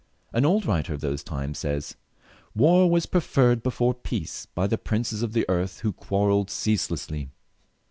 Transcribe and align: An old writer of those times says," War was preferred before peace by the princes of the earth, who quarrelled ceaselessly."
An 0.33 0.45
old 0.47 0.65
writer 0.65 0.95
of 0.95 1.01
those 1.01 1.23
times 1.23 1.59
says," 1.59 1.95
War 2.55 2.89
was 2.89 3.05
preferred 3.05 3.61
before 3.61 3.93
peace 3.93 4.47
by 4.47 4.65
the 4.65 4.79
princes 4.79 5.21
of 5.21 5.33
the 5.33 5.47
earth, 5.47 5.81
who 5.81 5.93
quarrelled 5.93 6.49
ceaselessly." 6.49 7.29